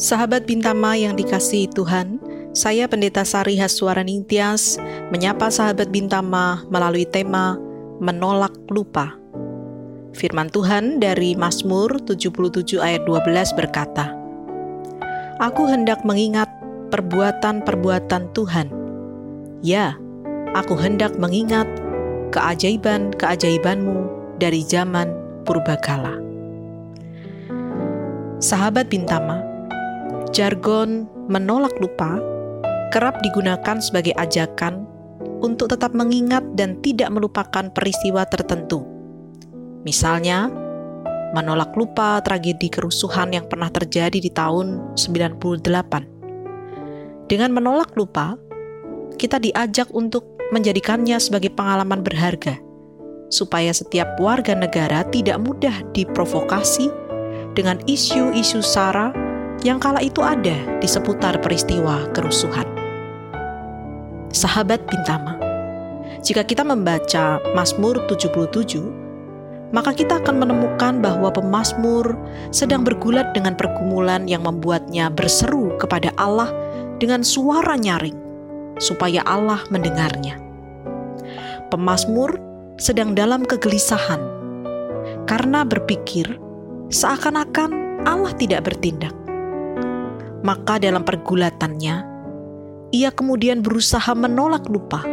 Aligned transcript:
Sahabat 0.00 0.48
Bintama 0.48 0.96
yang 0.96 1.12
dikasihi 1.12 1.68
Tuhan, 1.76 2.16
saya 2.56 2.88
Pendeta 2.88 3.20
Sari 3.20 3.60
Haswara 3.60 4.00
Ningtyas 4.00 4.80
menyapa 5.12 5.52
sahabat 5.52 5.92
Bintama 5.92 6.64
melalui 6.72 7.04
tema 7.04 7.60
Menolak 8.00 8.56
Lupa. 8.72 9.12
Firman 10.16 10.48
Tuhan 10.48 11.04
dari 11.04 11.36
Mazmur 11.36 12.00
77 12.00 12.80
ayat 12.80 13.04
12 13.04 13.60
berkata, 13.60 14.16
Aku 15.36 15.68
hendak 15.68 16.00
mengingat 16.08 16.48
perbuatan-perbuatan 16.88 18.32
Tuhan. 18.32 18.72
Ya, 19.60 20.00
aku 20.56 20.80
hendak 20.80 21.12
mengingat 21.20 21.68
keajaiban-keajaibanmu 22.32 24.08
dari 24.40 24.64
zaman 24.64 25.12
purbakala. 25.44 26.16
Sahabat 28.40 28.88
Bintama, 28.88 29.49
jargon 30.30 31.10
menolak 31.26 31.74
lupa 31.82 32.22
kerap 32.90 33.22
digunakan 33.22 33.78
sebagai 33.78 34.10
ajakan 34.18 34.82
untuk 35.40 35.70
tetap 35.70 35.94
mengingat 35.94 36.42
dan 36.58 36.82
tidak 36.82 37.08
melupakan 37.14 37.70
peristiwa 37.70 38.26
tertentu. 38.26 38.82
Misalnya, 39.86 40.50
menolak 41.32 41.72
lupa 41.78 42.18
tragedi 42.20 42.68
kerusuhan 42.68 43.32
yang 43.32 43.46
pernah 43.46 43.70
terjadi 43.70 44.18
di 44.18 44.28
tahun 44.28 44.98
98. 44.98 47.30
Dengan 47.30 47.50
menolak 47.54 47.94
lupa, 47.94 48.34
kita 49.16 49.38
diajak 49.38 49.86
untuk 49.94 50.26
menjadikannya 50.50 51.16
sebagai 51.22 51.54
pengalaman 51.54 52.02
berharga, 52.02 52.58
supaya 53.30 53.70
setiap 53.70 54.18
warga 54.18 54.58
negara 54.58 55.06
tidak 55.08 55.38
mudah 55.38 55.78
diprovokasi 55.94 56.90
dengan 57.54 57.78
isu-isu 57.86 58.58
SARA 58.58 59.29
yang 59.60 59.76
kala 59.76 60.00
itu 60.00 60.24
ada 60.24 60.56
di 60.80 60.88
seputar 60.88 61.36
peristiwa 61.44 62.08
kerusuhan. 62.16 62.64
Sahabat 64.32 64.80
Bintama, 64.88 65.36
jika 66.24 66.46
kita 66.46 66.64
membaca 66.64 67.42
Mazmur 67.52 68.00
77, 68.08 68.80
maka 69.70 69.92
kita 69.92 70.18
akan 70.22 70.42
menemukan 70.42 71.04
bahwa 71.04 71.28
pemazmur 71.30 72.16
sedang 72.50 72.82
bergulat 72.82 73.36
dengan 73.36 73.54
pergumulan 73.54 74.24
yang 74.26 74.42
membuatnya 74.42 75.12
berseru 75.12 75.76
kepada 75.76 76.10
Allah 76.16 76.48
dengan 76.96 77.20
suara 77.20 77.76
nyaring, 77.76 78.16
supaya 78.80 79.20
Allah 79.28 79.60
mendengarnya. 79.68 80.40
Pemazmur 81.68 82.40
sedang 82.80 83.12
dalam 83.12 83.44
kegelisahan 83.44 84.18
karena 85.28 85.62
berpikir 85.62 86.26
seakan-akan 86.88 88.02
Allah 88.08 88.32
tidak 88.40 88.66
bertindak. 88.66 89.19
Maka 90.40 90.80
dalam 90.80 91.04
pergulatannya, 91.04 91.96
ia 92.90 93.10
kemudian 93.12 93.60
berusaha 93.60 94.16
menolak 94.16 94.64
lupa 94.72 95.04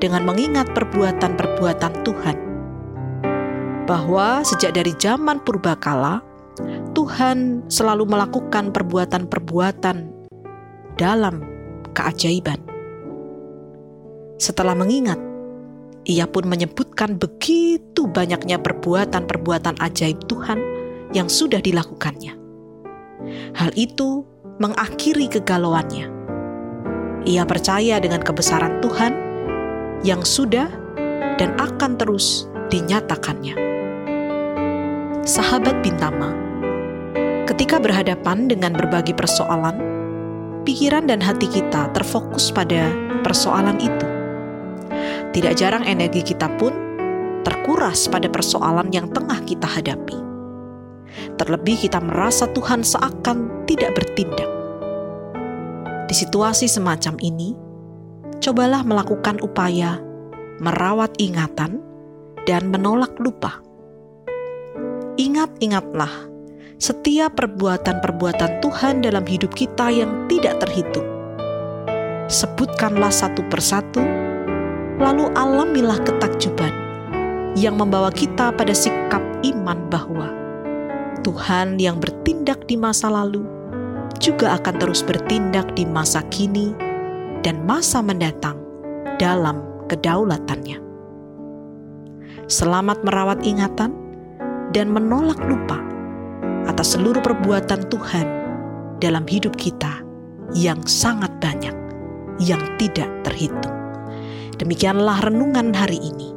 dengan 0.00 0.24
mengingat 0.24 0.72
perbuatan-perbuatan 0.72 1.92
Tuhan. 2.02 2.36
Bahwa 3.84 4.42
sejak 4.42 4.74
dari 4.74 4.96
zaman 4.96 5.44
purbakala, 5.44 6.24
Tuhan 6.96 7.68
selalu 7.68 8.08
melakukan 8.08 8.72
perbuatan-perbuatan 8.72 9.96
dalam 10.96 11.44
keajaiban. 11.92 12.58
Setelah 14.40 14.72
mengingat, 14.72 15.20
ia 16.08 16.24
pun 16.24 16.48
menyebutkan 16.48 17.20
begitu 17.20 18.08
banyaknya 18.08 18.56
perbuatan-perbuatan 18.60 19.80
ajaib 19.84 20.24
Tuhan 20.28 20.58
yang 21.12 21.28
sudah 21.28 21.60
dilakukannya. 21.60 22.34
Hal 23.56 23.72
itu 23.74 24.22
mengakhiri 24.56 25.28
kegalauannya. 25.28 26.08
Ia 27.26 27.44
percaya 27.44 28.00
dengan 28.00 28.24
kebesaran 28.24 28.80
Tuhan 28.80 29.12
yang 30.00 30.24
sudah 30.24 30.70
dan 31.36 31.52
akan 31.60 32.00
terus 32.00 32.48
dinyatakannya. 32.72 33.52
Sahabat 35.26 35.82
Bintama, 35.82 36.32
ketika 37.50 37.82
berhadapan 37.82 38.46
dengan 38.46 38.72
berbagai 38.72 39.12
persoalan, 39.12 39.76
pikiran 40.64 41.04
dan 41.10 41.20
hati 41.20 41.50
kita 41.50 41.90
terfokus 41.92 42.54
pada 42.54 42.88
persoalan 43.26 43.76
itu. 43.82 44.08
Tidak 45.34 45.52
jarang 45.58 45.84
energi 45.84 46.24
kita 46.24 46.48
pun 46.56 46.72
terkuras 47.44 48.08
pada 48.08 48.30
persoalan 48.30 48.88
yang 48.88 49.10
tengah 49.12 49.42
kita 49.44 49.68
hadapi. 49.68 50.25
Terlebih 51.34 51.82
kita 51.82 51.98
merasa 51.98 52.46
Tuhan 52.54 52.86
seakan 52.86 53.66
tidak 53.66 53.98
bertindak. 53.98 54.46
Di 56.06 56.14
situasi 56.14 56.70
semacam 56.70 57.18
ini, 57.18 57.58
cobalah 58.38 58.86
melakukan 58.86 59.42
upaya 59.42 59.98
merawat 60.62 61.18
ingatan 61.18 61.82
dan 62.46 62.70
menolak 62.70 63.12
lupa. 63.18 63.58
Ingat-ingatlah 65.18 66.30
setiap 66.78 67.40
perbuatan-perbuatan 67.40 68.62
Tuhan 68.62 69.02
dalam 69.02 69.26
hidup 69.26 69.50
kita 69.56 69.90
yang 69.90 70.30
tidak 70.30 70.62
terhitung. 70.62 71.08
Sebutkanlah 72.30 73.10
satu 73.10 73.42
persatu, 73.50 74.04
lalu 75.02 75.26
alamilah 75.34 75.98
ketakjuban 76.04 76.72
yang 77.56 77.80
membawa 77.80 78.12
kita 78.12 78.52
pada 78.52 78.76
sikap 78.76 79.24
iman 79.42 79.88
bahwa 79.88 80.28
Tuhan 81.24 81.80
yang 81.80 82.00
bertindak 82.02 82.66
di 82.68 82.76
masa 82.76 83.08
lalu 83.08 83.44
juga 84.20 84.56
akan 84.58 84.74
terus 84.80 85.04
bertindak 85.04 85.76
di 85.76 85.84
masa 85.84 86.24
kini 86.32 86.72
dan 87.44 87.62
masa 87.68 88.00
mendatang 88.02 88.58
dalam 89.20 89.62
kedaulatannya. 89.86 90.82
Selamat 92.46 93.00
merawat 93.02 93.42
ingatan 93.46 93.94
dan 94.74 94.90
menolak 94.90 95.38
lupa 95.46 95.78
atas 96.66 96.98
seluruh 96.98 97.22
perbuatan 97.22 97.86
Tuhan 97.86 98.26
dalam 98.98 99.24
hidup 99.28 99.54
kita 99.54 100.02
yang 100.54 100.82
sangat 100.86 101.30
banyak, 101.38 101.74
yang 102.42 102.60
tidak 102.78 103.08
terhitung. 103.22 103.74
Demikianlah 104.56 105.26
renungan 105.26 105.74
hari 105.76 106.00
ini. 106.00 106.32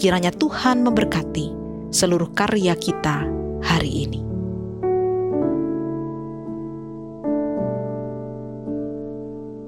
Kiranya 0.00 0.32
Tuhan 0.32 0.80
memberkati 0.80 1.52
seluruh 1.92 2.32
karya 2.32 2.72
kita 2.72 3.39
hari 3.60 4.08
ini. 4.08 4.29